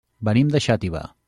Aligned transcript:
Venim 0.29 0.53
de 0.55 0.63
Xàtiva. 0.69 1.07